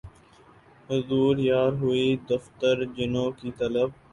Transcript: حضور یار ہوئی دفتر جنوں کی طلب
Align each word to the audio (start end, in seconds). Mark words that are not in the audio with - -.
حضور 0.89 1.33
یار 1.41 1.71
ہوئی 1.81 2.07
دفتر 2.29 2.75
جنوں 2.95 3.29
کی 3.39 3.49
طلب 3.59 3.89